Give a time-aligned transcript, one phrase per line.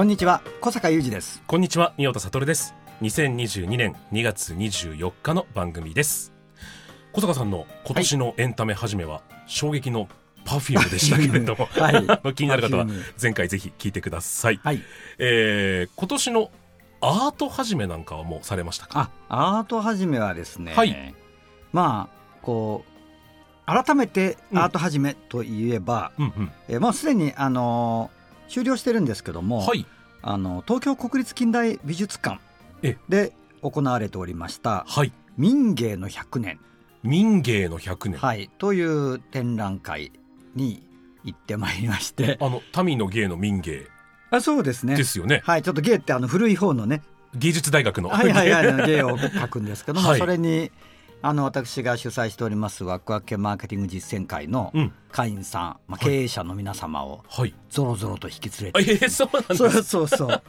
[0.00, 1.42] こんにちは小坂雄二です。
[1.46, 2.74] こんにちは宮田悟です。
[3.02, 6.32] 2022年2月24日の番組です。
[7.12, 10.08] 小坂さんの今年のエンタメ始めは衝撃の
[10.46, 12.06] パフュームでしたけれども、 はい。
[12.34, 12.86] 気になる方は
[13.20, 14.80] 前回ぜひ聞いてください、はい。
[15.18, 16.50] えー今年の
[17.02, 19.10] アート始めなんかはもうされましたか？
[19.28, 21.14] あアート始めはですね、はい。
[21.74, 26.52] まあこう改めてアート始めといえば、うんうん。
[26.70, 28.19] えーもうすでにあのー
[28.50, 29.86] 終了してるんですけども、はい。
[30.22, 32.40] あの東京国立近代美術館
[32.82, 32.98] え。
[33.08, 35.12] で行われておりましたはい。
[35.38, 36.60] 民芸の100年、
[37.02, 40.12] 民芸の100年、はい、という展覧会
[40.54, 40.82] に
[41.24, 42.36] 行ってまいりまして。
[42.40, 43.86] あの民の芸の民芸。
[44.30, 44.96] あそうですね。
[44.96, 45.42] ですよね。
[45.44, 45.62] はい。
[45.62, 47.02] ちょっと芸ってあの古い方のね。
[47.34, 48.08] 芸術大学の。
[48.10, 48.86] はいはいはい。
[48.86, 50.18] 芸を書くんですけども、 はい。
[50.18, 50.70] それに
[51.22, 54.92] あの私が主催しておりますワクワク系マーケティング実践会のうん。
[55.12, 57.54] 会員さん、まあ、はい経営者の皆様をはい。
[57.68, 60.40] ぞろぞろと引き連あれて、えー、そうなんですそうそうそう行っ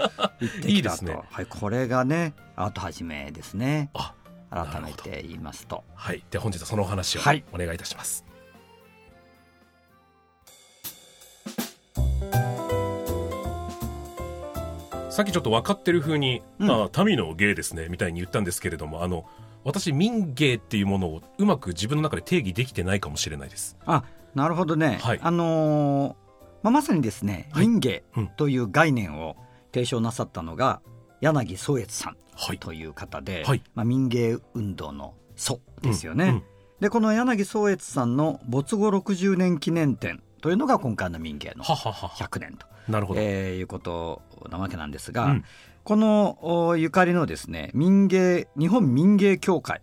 [0.61, 0.67] てきたと。
[0.69, 1.19] いいですね。
[1.29, 3.89] はい、これがねアート始めですね。
[3.93, 4.13] あ
[4.51, 5.83] 改めて言いますと。
[5.95, 6.23] はい。
[6.29, 7.43] では本日はそのお話をはい。
[7.51, 8.23] お願いいたします、
[15.09, 16.71] さっきちょっと分かってる風に、うん。
[16.71, 19.25] あ民の芸ですねみたいに言ったんですけれどもあの
[19.63, 23.77] 私民芸っていうものをうまく自分の中で定義できてないかもしれないです。
[23.85, 24.03] あ
[24.35, 25.19] なるほどね、はい。
[25.21, 26.15] あのー
[26.63, 27.67] まあ、まさにですねはい。
[27.67, 29.35] 民芸うんという概念を
[29.73, 30.81] 提唱なさったのが
[31.21, 32.57] 柳宗悦さんはい。
[32.59, 33.63] という方で、はい。
[33.75, 36.25] まあ、民芸運動の祖ですよね。
[36.25, 36.43] うんうん。
[36.79, 42.07] でこの柳宗悦さんの没後60年記念展というのが今回の民芸のははは。
[42.07, 45.45] は100年と、なるほど、えーいうことなわけなんですが、うん。
[45.83, 46.37] この
[46.67, 49.81] おゆかりのですね民芸日本民芸協会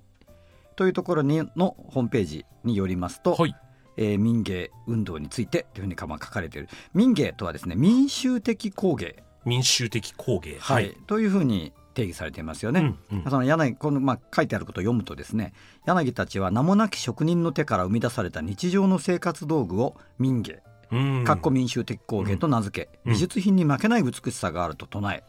[0.76, 3.54] というところにのホームページによりますと、はい。
[3.96, 10.58] えー民芸運動についてというふうにまあ書かれている民芸とはですね民衆的工芸、民衆的工芸。
[10.58, 10.96] はい。
[11.06, 12.94] というふうに定義されていますよね。
[13.10, 13.30] うんうん。
[13.30, 15.52] その柳この、まあ、書いてあることを読むとですね
[15.84, 21.24] 柳たちは名もなき職人の手から生み出された日常の生活道具を民芸うん。
[21.24, 23.12] かっこ民衆的工芸と名付け、うん。
[23.12, 25.24] 美術品に負けない美しさがあると唱え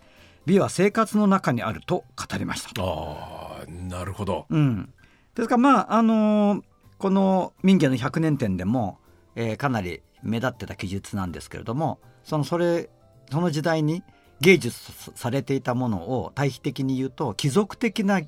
[0.46, 2.82] 美は生活の中にあると語りました。
[2.82, 4.46] ああなるほど。
[4.50, 4.94] うん、
[5.36, 6.64] ですからまああのー
[6.98, 9.00] この民芸の100年展でも、
[9.36, 12.90] えーかなり目立ってた記述なんですけれどもそのそれ
[13.32, 14.04] その時代に
[14.42, 18.22] 芸術されていたものを対比的に言うと貴族的な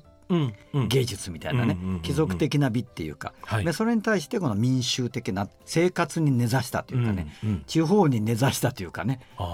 [0.88, 3.64] 芸術みたいなね、貴族的な美っていうか、はい。
[3.64, 7.64] でそれに対してこの民衆的な生活に根ざしたというかね、うんうん。
[7.66, 9.46] 地方に根ざしたというかね、ま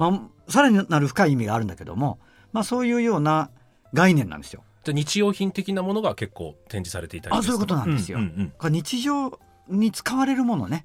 [0.00, 2.18] あ、さらなる深い意味があるんだけども、
[2.52, 3.50] まあ、そういうような
[3.94, 4.62] 概念なんですよ。
[4.84, 8.18] じゃあ日用品的なものが結構展示されていたりあそういうことなんですよ。
[8.62, 10.84] 日常に使われるものね。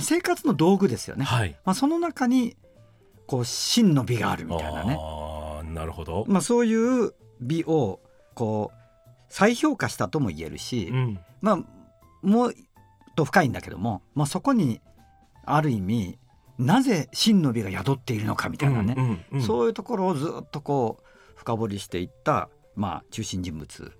[0.00, 1.56] 生活の道具ですよね、はい。
[1.64, 2.56] まあ、その中に
[3.28, 6.74] こう真の美があるみたいなね、ああなるほど、まあ、そうい
[7.06, 8.00] う美を
[8.34, 8.78] こう
[9.28, 11.20] 再評価したとも言えるし、うん。
[11.40, 11.58] まあ
[12.22, 12.54] もう
[13.18, 14.80] と深いんだけども、まあ、そこに
[15.44, 16.18] ある意味
[16.58, 21.04] なぜ真の美が宿っているのかみたいなね、うんうんうんそういうところをずっとこう
[21.36, 23.92] 深掘りしていった、まあ、中心人物、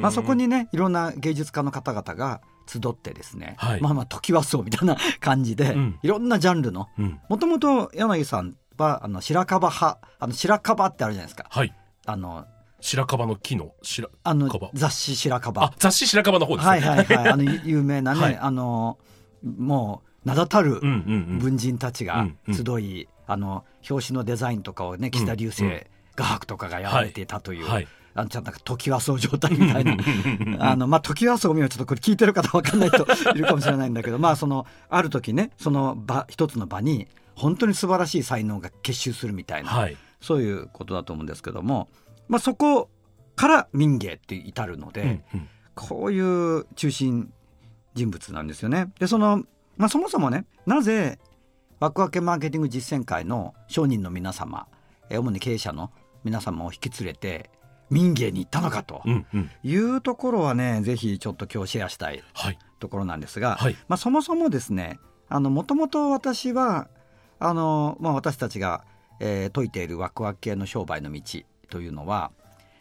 [0.00, 3.80] まあ、そこにねいろんな芸術家の方々が集ってですね、はい。
[3.80, 5.98] まあまあ時はそうみたいな感じで、うん。
[6.02, 7.20] いろんなジャンルのうん。
[7.28, 11.46] もともと柳さんはあの白樺派あの白樺ってあるじゃないですか。
[11.50, 11.74] はい。
[12.06, 12.46] あの
[12.80, 14.70] 白樺の木の白あの樺。
[14.74, 16.70] 雑誌白あ樺雑誌白樺の方ですね。
[16.70, 17.28] はいはいはい。
[17.32, 18.38] あの有有名なね、はい。
[18.38, 18.98] あの
[19.42, 25.64] もう名だたる文人たちが集い、あの表紙のデザインとかをね岸田流星、
[26.14, 29.96] 画伯とかがやられていたという、はいあのちょっとなんか時はそう状態みたいな。
[30.60, 33.04] あのまあ時はそうみはちょっとこれ聞いてる方わかんない人
[33.34, 37.08] いるかもしれないんだけどまあそのある時ねその場一つの場に
[37.40, 39.96] 本当に素晴らしい才能が結集するみたいな、はい。
[40.20, 41.88] そういうことだと思うんですけども、
[42.28, 42.90] まあ、そこ
[43.34, 45.48] から民芸って至るので、うんうん。
[45.74, 47.32] こういう中心
[47.94, 48.90] 人物なんですよね。
[48.98, 49.44] でその、
[49.78, 51.18] まあ、そもそもねなぜ
[51.78, 54.66] ワクワクマーケティング実践会の商人の皆様
[55.08, 55.90] えー主に経営者の
[56.22, 57.50] 皆様を引き連れて
[57.90, 59.02] 民芸に行ったのかと
[59.62, 62.58] いうところはねぜひちょっと今日シェアしたいはい。
[62.78, 63.76] ところなんですが、はい。
[63.88, 64.98] まあ、そもそもですね
[65.28, 66.88] もともと私は
[67.38, 68.84] あの、まあ、私たちが、
[69.20, 71.20] えー説いているワクワク系の商売の道
[71.68, 72.32] というのは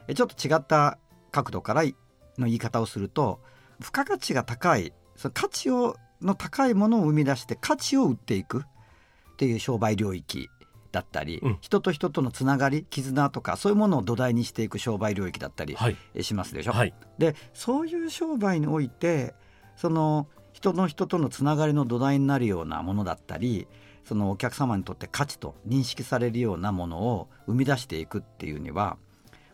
[0.07, 0.97] えちょっと違った
[1.31, 3.39] 角度からの言い方をすると
[3.79, 8.61] 付加価値が高いその価値をの高いものを生み出して価値を売っていく
[9.33, 10.49] っていう商売領域
[10.91, 15.77] だったり、うん人と人とのつながり絆とかそういうものを土台にしていく商売領域だったり
[16.21, 16.71] しますでしょ？
[16.73, 19.35] はいでそういう商売において
[19.75, 23.67] その人の人とのつながりの土台になるようなものだったり
[24.03, 28.97] そのお客様にとって価値と認識されるようなものを生み出していくっていうには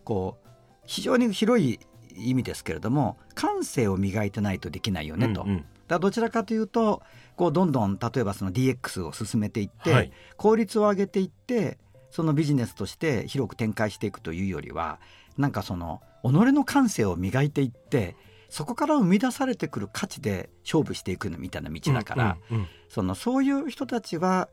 [0.04, 0.50] こう
[0.86, 1.80] 非常に広い
[2.16, 5.42] 意味ですけれども感性を磨いてないとできないよねと。
[5.44, 7.02] うんうんだどちらかというと
[7.36, 10.12] こうどんどん例えばその DX を進めていって、はい。
[10.38, 11.78] 効率を上げていって
[12.10, 15.00] そのビジネスとして広く展開していくというよりは
[15.38, 18.16] なんかその己の感性を磨いていって
[18.50, 24.48] そこから生み出されてくる価値で勝負していくみたいな道だから、うんうんそのそういう人たちは、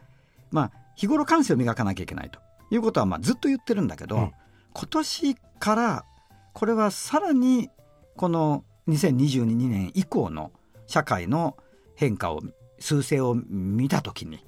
[0.51, 2.41] まあ、日頃感性を磨かなきゃいけないと。
[2.73, 4.33] いうことはまあずっと言ってるんだけど、うん。
[4.73, 6.05] 今年から
[6.53, 7.71] これはさらに
[8.17, 10.51] この2022年以降の
[10.93, 11.57] 社会の
[11.97, 12.43] 変化を
[12.79, 14.45] 趨勢を見た時に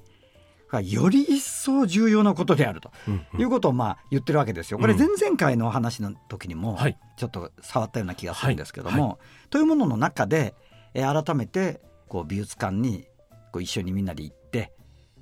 [0.83, 2.91] より一層重要なことであると
[3.39, 4.77] いうことをまあ言ってるわけですよ。
[4.77, 4.99] これうん。
[4.99, 6.97] 前々回の話の時にもはい。
[7.17, 9.17] ちょっと触ったような気がするんですけども、はい。
[9.49, 10.53] というものの中で、
[10.93, 13.07] えー改めてこう美術館に
[13.51, 14.73] こう一緒にみんなで行って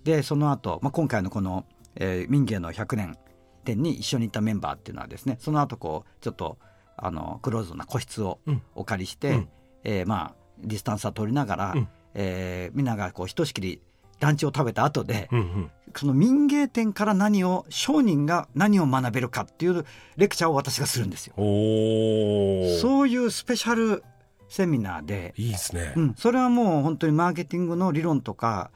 [0.03, 1.65] でその後、まあ今回のこの、
[1.95, 3.17] えー民芸の100年
[3.63, 6.57] 展に一緒に行ったメンバーっていうのはですねその後こうちょっと
[6.97, 8.61] あのクローズドな個室をうん。
[8.75, 9.49] お借りして、うん。
[9.83, 11.87] えーまあディスタンスは取りながら、うん。
[12.15, 13.81] えーみんながこうひとしきり
[14.19, 15.71] ランチを食べた後で、うんうん。
[15.95, 19.85] その民芸店から何を商人が何を学べるかっていう
[20.15, 21.35] レクチャーを私がするんですよ。
[21.35, 24.03] そういうスペシャル
[24.47, 25.93] セミナーで、いいですね。
[25.95, 28.71] うん、それはもう本当にマーケティングの理論とか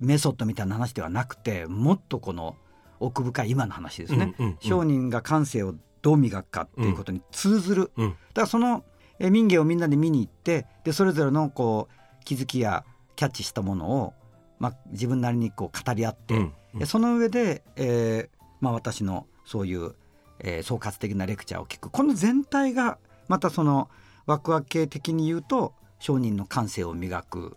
[0.00, 2.56] メソッドみたいな話ではなくてもっとこの
[2.98, 4.58] 奥深い今の話ですね、うんうんうん。
[4.60, 8.08] 商人が感性をどう磨くかっていうことに通ずる、うん。
[8.10, 8.84] だからその
[9.20, 12.84] え民芸をみんなで見に行ってでそれぞれのこう気づきや
[13.14, 14.14] キャッチしたものを、
[14.58, 16.52] まあ、自分なりにこう語り合って、うん。
[16.74, 19.94] でその上で、えーまあ、私のそういう、
[20.38, 21.90] えー総括的なレクチャーを聞く。
[21.90, 23.90] この全体がまたその
[24.26, 27.56] ワクワク系的に言うと商人の感性を磨く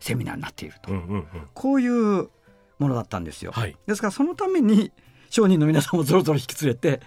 [0.00, 1.26] セミナーになっていると、うんうんうん。
[1.52, 2.30] こういう
[2.78, 3.52] ものだったんですよ。
[3.52, 3.76] はい。
[3.86, 4.90] ですからそのために
[5.28, 7.00] 商人の皆さんをぞろぞろ引き連れて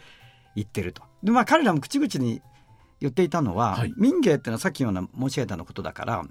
[0.56, 1.02] 行ってると。
[1.24, 2.42] でまあ彼らも口々に
[3.00, 3.94] 言っていたのは、はい。
[3.98, 6.26] 民芸っていうのはさっきのような申し上げたようなことだから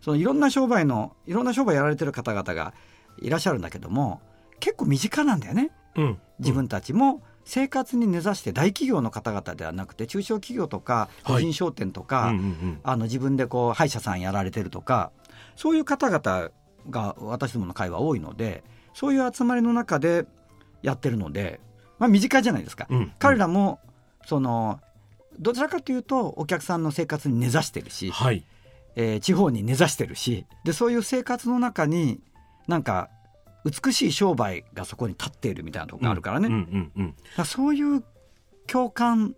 [0.00, 2.74] そのいろんな商売のいろんな商売やられてる方々が
[3.20, 4.20] いらっしゃるんだけども
[4.60, 5.70] 結構身近なんだよね。
[5.96, 6.18] うん。
[6.38, 12.80] 自分たちも生活に根ざして大企業の方々ではなくて中小企業とか個人商店とか、うんうんうん。
[12.82, 15.10] あの自分でこう歯医者さんやられてるとか
[15.56, 16.50] そういう方々
[16.90, 18.64] が私どもの会は多いので
[18.94, 20.26] そういう集まりの中で
[20.82, 21.60] やってるので、
[21.98, 22.86] まあ、身近じゃないですか。
[22.90, 23.12] うん。
[23.18, 23.80] 彼らも
[24.26, 24.80] その
[25.38, 28.44] どちらかというとお客さんの生活に根ざしてるし、はい。
[28.94, 32.20] えー地方に根ざしてるしでそういう生活の中に
[32.68, 33.08] なんか
[33.64, 37.12] 美しい商売がそこに立っているみたいなところがあるからね、うんだうんうん。
[37.12, 38.04] からそういう
[38.66, 39.34] 共感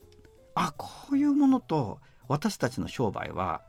[0.57, 3.63] あこういうものと私たちの商売は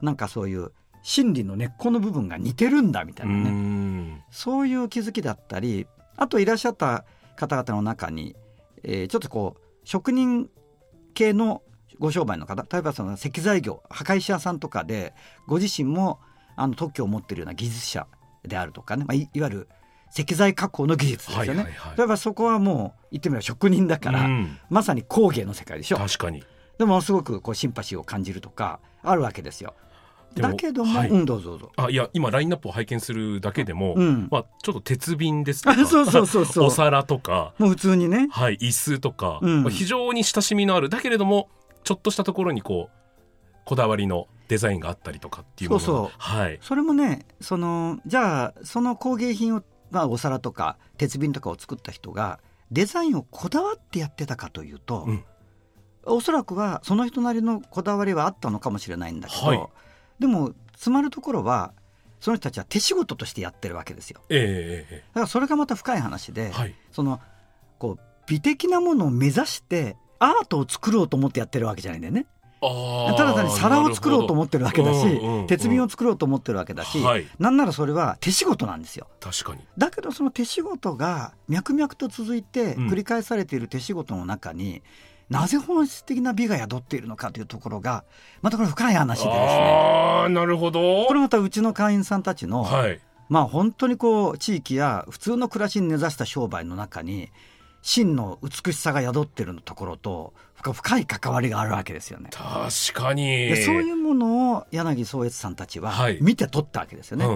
[0.00, 0.72] なんかそういう
[1.02, 4.22] 心理の根っこの部分が似てるんだみたいなね、うん。
[4.30, 7.04] そういう気づきだったりあといらっしゃった
[7.36, 8.34] 方々の中に、
[8.82, 10.48] えーちょっとこう職人
[11.18, 11.62] 系の
[11.98, 15.14] ご商売の方例えばその石材業墓石屋さんとかで
[15.48, 16.20] ご自身も
[16.54, 18.06] あの特許を持っているような技術者
[18.44, 19.68] であるとかね、まあ、いいわゆる
[20.16, 21.98] 石材加工の技術ですよね、はいはいはい。
[21.98, 24.58] 例えばそこはもう言ってみれば職人だから、うん。
[24.70, 25.98] まさに工芸の世界でしょ。
[25.98, 26.42] 確かに。
[26.78, 29.74] でもすごくこうシンパシーを感じるとかあるわけですよ
[30.34, 31.10] だけども、はい。
[31.10, 31.72] うんどうぞどうぞ。
[31.76, 34.28] あいや今ラインナップを拝見するだけでも、うん。
[34.30, 36.64] まあ、ちょっと鉄瓶ですとかそうそうそうそう。
[36.68, 38.28] お皿とか、もう普通にね。
[38.30, 39.62] はい、椅子とか、うん。
[39.64, 41.48] まあ非常に親しみのあるだけれども
[41.84, 42.98] ちょっとしたところにこう
[43.64, 46.10] こだわりのデザインがあったりとかっていうものがそうそう。
[46.16, 46.58] はい。
[46.62, 55.24] それもねそのじゃあその工芸品を、まあ、お皿とか鉄瓶とかを作った人がデザインをこだわってやってたかというと、うん。
[56.04, 59.68] おそらくはその人なりのこだわりはあったのかもしれないんだけど、はい
[60.18, 61.72] でも詰まるところは
[62.20, 64.20] その人たちは手仕事としてやってるわけですよ。
[64.28, 67.20] えええだからそれがまた深い話で、えはいその
[67.78, 72.26] こう美的なものを目指してアートを作ろうと思ってやってるわけじゃないんだよね。
[72.60, 79.06] ただ単に皿を作ろうと思ってるわけだし、うんうんうん鉄瓶を作ろうと思ってるわけだし、はいなんならそれは手仕事なんですよ。
[79.20, 84.82] 確かにだけどその手仕事が脈々と続いてうん繰り返されている手仕事の中に、
[85.30, 88.04] なぜ本質的な美が宿っているのかというところが
[88.40, 89.44] またこれ深い話でですね。
[89.44, 91.06] ああなるほど。
[91.06, 93.00] これまたうちの会員さんたちの、はい。
[93.28, 97.30] まあ本当にこう地域や普通の暮らしに根ざした商売の中に
[97.82, 102.30] 真の美しさが宿っているところと深深い関わりがあるわけですよね。
[102.32, 103.26] 確かに。
[103.26, 106.18] でそういうものを柳宗悦さんたちははい。
[106.22, 107.26] 見て取ったわけですよね。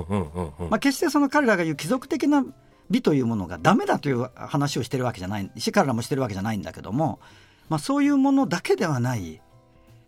[0.81, 2.43] 決してその彼らが言う貴族的な
[2.91, 7.21] 美というものがダメだという話をしてるわけじゃないし彼らもしてるわけじゃないんだけども、
[7.73, 9.41] まあ、そういうものだけではない。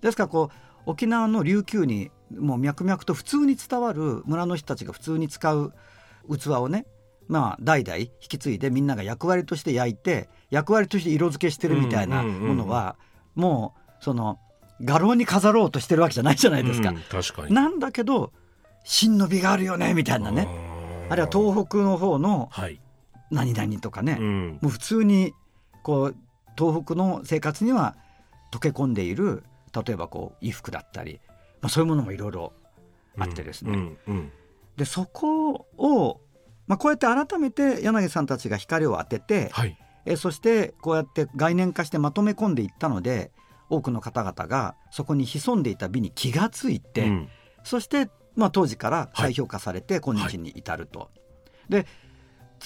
[0.02, 5.72] ですからこう沖縄の琉球にもう脈々と普通に伝わる村の人たちが普通に使う
[6.28, 6.84] 器をね
[7.26, 12.96] まあ代々引き継いでみんなが役割として焼いて役割として色付けしてるみたいなものは
[13.34, 14.38] もうその
[14.82, 16.90] 画廊に飾ろうとしてるわけじゃないじゃないですか。
[16.90, 17.54] うん確かに。
[17.54, 18.34] なんだけど
[18.84, 20.46] 真の美があるよねみたいなね。
[21.08, 22.78] あるいは東北の方のはい、
[23.30, 24.58] 何々とかね、うん。
[24.60, 25.32] もう普通に
[25.82, 26.16] こう
[26.58, 27.96] 東北の生活には
[28.52, 29.44] 溶け込んでいる
[29.74, 31.20] 例えばこう衣服だったり、
[31.60, 32.52] まあ、そういうものもいろいろ
[33.18, 34.32] あってですね、うんうん
[34.76, 36.20] でそこを、
[36.66, 39.78] まあ、こうやって改めて柳さんたちが光を当てて、はい。
[40.06, 43.30] えそしてこうやって概念化してまとめ込んでいったので
[43.70, 47.28] 多くの方々がそこに潜んでいた美に気がついて、うん。
[47.62, 51.10] そして、まあ、当時から再評価されて今日に至ると。
[51.68, 51.86] で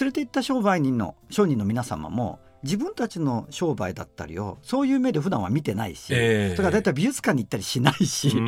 [0.00, 6.56] 連れて行った商売人の商人の皆様も自分たちの商売だったりをそういう目で普段は見てないし、ええ。
[6.56, 8.46] それから大体美術館に行ったりしないし、うんう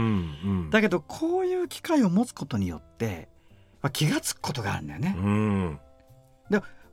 [0.66, 0.70] ん。
[0.70, 3.28] だけどこういう機会を持つことによって、
[3.82, 5.14] まあ、気が付くことがあるんだよね。
[5.16, 5.80] うん。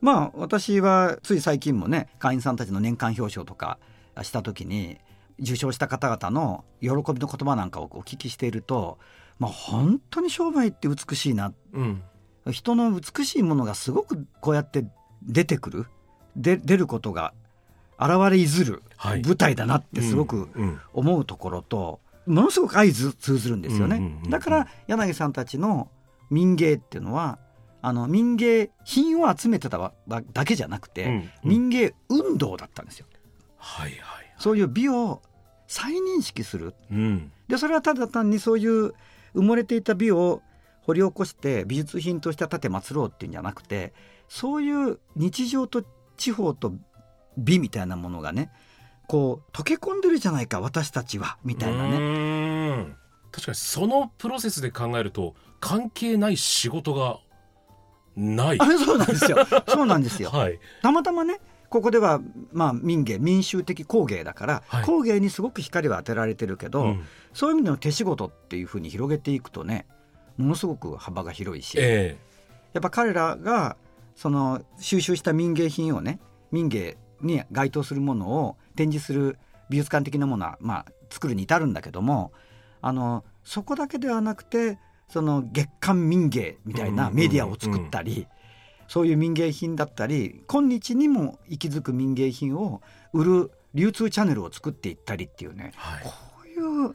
[0.00, 3.78] まあ私はつい最近もね会員さんたちの年間表彰とか
[4.22, 4.98] した時に
[5.40, 8.98] 受賞した方々の喜びの言葉なんかをお聞きしていると、
[9.38, 11.52] まあ、本当に商売って美しいな。
[11.72, 12.02] うん。
[12.50, 14.84] 人の美しいものがすごくこうやって
[15.22, 15.82] 出てくる。
[15.82, 15.88] で
[16.38, 17.34] 出ることが
[18.00, 24.20] 現れいずるはい舞台だなってすごくうん思うところとものすごく相通通ずるんですよね。
[24.28, 25.88] だから柳さんたちの
[26.30, 27.38] 民芸っていうのは
[27.80, 33.06] あの民芸品を集めてたわだけじゃなくて、民芸運動だったんですよ。
[33.56, 33.98] はいはい
[34.38, 35.22] そういう美を
[35.66, 36.74] 再認識する。
[36.90, 38.92] うんでそれはただ単にそういう
[39.34, 40.42] 埋もれていた美を
[40.82, 43.92] 掘り起こして美術品として立て祀ろうっていうんじゃなくて
[44.28, 45.82] そういう日常と
[46.18, 46.74] 地方と
[47.38, 48.50] 美みたいなものがね
[49.06, 51.98] こう溶け込んでるじゃないか私たちはみたいなね。
[51.98, 52.86] ね
[53.32, 57.18] 確かにそのプロセスで考えると関係ない仕事が
[58.16, 59.38] ないそうなんですよ。
[59.68, 60.30] そうなんですよ。
[60.30, 62.20] はいたまたまねここでは
[62.52, 69.86] まあ民芸民衆的工芸だから、はい工芸にすごく光は当てられてるけど、うんそういう意味での手仕事っていうふうに広げていくとね
[70.38, 72.16] ものすごく幅が広いし、え
[72.72, 73.76] やっぱ彼らが
[74.18, 76.18] その収集した民芸品をね
[76.50, 79.38] 民芸に該当するものを展示する
[79.70, 82.32] 美術館的なものは、まあ、作るに至るんだけども
[82.80, 88.26] あのそこだけではなくてその月刊民芸みたいなメディアを作ったり、
[88.88, 92.82] そういう民芸品だったり今日にも息づく民芸品を
[93.14, 95.72] 売る流通チャンネルを作っていったりっていうね。
[95.74, 96.04] えはい。
[96.04, 96.10] こ
[96.44, 96.94] ういう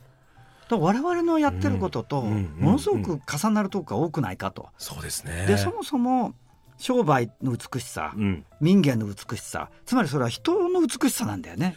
[0.69, 2.63] 我々のやってることとうんうん。
[2.63, 4.69] ものすごく重なるとこが多くないかと。
[4.77, 5.45] そうですね。
[5.47, 6.35] でそもそも
[6.77, 8.45] 商売の美しさ、うん。
[8.61, 9.69] 民芸の美しさ。
[9.85, 11.75] つまりそれは人の美しさなんだよね。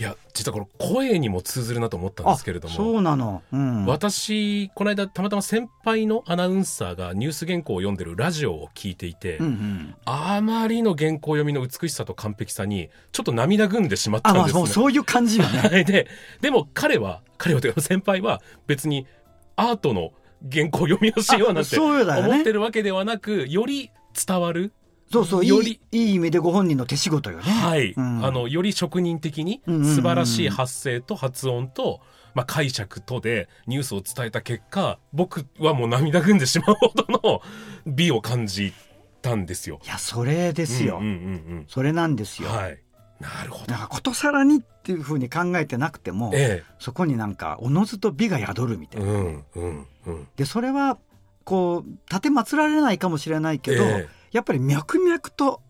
[0.00, 2.74] いや実はこれ声にも通ずるなと思ったんですけれども。
[2.74, 14.66] そうなの、うん、私この間たまたま先輩のアナウンサーがニュース原稿を読んでるラジオを聞いていて、うんうん、あまりの原稿読みの美しさと完璧さにちょっと涙ぐんでしまったんですね。
[14.66, 15.58] そういう感じよね。
[15.60, 16.08] は いで
[16.40, 19.06] でも彼は彼はというか先輩は別に
[19.54, 20.12] アートの
[20.50, 24.72] 原稿を読みをしようなんあて思ってるわけではなくより伝わる？
[25.12, 27.44] そうそういよりいいい意味でご本人の手仕事よね。
[27.44, 32.00] はい、うんあのより職人的にうんうんうんうん素晴らしい発声と発音と、
[32.34, 37.42] まあ、解釈とでニュースを伝えた結果僕はもう涙ぐんでしまうほどの
[37.86, 38.72] 美を感じ
[39.22, 39.78] たんですよ。
[39.84, 42.48] いやそれですよ、うんうんそれなんですよ。
[42.48, 42.80] うんはい
[43.20, 43.76] なるほどだ。
[43.76, 50.28] からことさらにっていうふうに考えてなくても、えそこになんかおのずと美が宿るみたえいな、うんうんうん。
[50.36, 50.98] でそれは
[51.44, 55.60] こう立て祀られないかもしれないけど、えやっぱり脈々と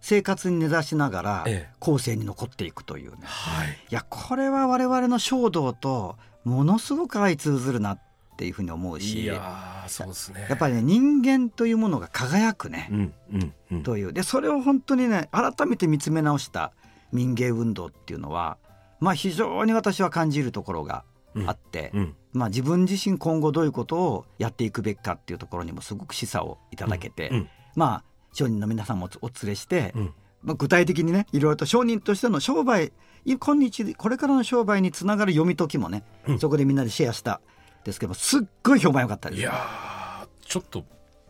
[0.00, 1.74] 生活に根ざしながらええ。
[1.78, 3.18] 後世に残っていくというね。
[3.22, 3.68] え、はい。
[3.90, 8.00] いやこれは我々の衝動とものすごく相通ずるなっ
[8.36, 10.46] ていうふうに思うしいやーそうですね。
[10.48, 13.82] やっぱりね人間というものが輝くね、うんうんうん。
[13.82, 14.12] という。
[14.12, 16.72] でそれを本当にね改めて見つめ直した
[17.12, 18.56] 民芸運動っていうのは
[19.00, 21.04] まあ非常に私は感じるところが
[21.46, 30.14] あって、うんまあ、自分自身今後どういうことをやっていくべきかっていうところにもすごく示唆をいただけて、うんまあ商人の皆さんもお連れして、うん。
[30.42, 32.92] まあ、具体的にねいろいろと商人としての商売
[33.26, 36.02] い今日これからの商売につながる読み解きもね、
[36.38, 37.40] そこでみんなでシェアした
[37.84, 39.40] ですけどすっごい評判良かったです。
[39.40, 40.84] いやーちょっと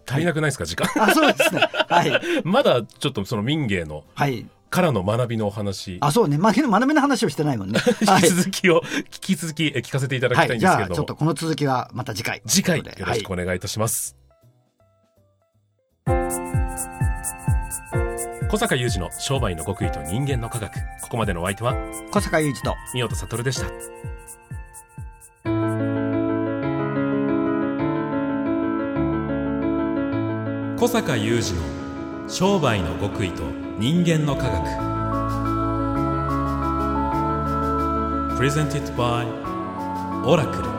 [0.07, 0.89] 足りなくないですか、時間。
[1.03, 1.69] あそうですね。
[1.89, 2.21] はい。
[2.45, 5.99] まだちょっとその民芸のはいからの学びのお話。
[6.01, 6.39] あそうね。
[6.39, 7.81] ま学びの話をしてないもんね。
[8.07, 8.23] はい。
[8.23, 12.41] 引き続きを聞き続きえ聞かせていただきたいんはい、じゃあちょっですけれども、とこの続きはまた次回。
[12.47, 14.17] 次回よろしくお願いいたします、
[18.49, 20.73] 小坂雄二の商売の極意と人間の科学。
[21.03, 21.81] ここまでのお相手ははい、
[22.13, 22.75] 小坂雄二と。
[22.95, 23.67] 宮本悟でした。
[30.79, 34.61] 小坂雄二の商売の極意と人間の科学。
[38.37, 39.27] プレゼンティッドバイ
[40.27, 40.70] オラクル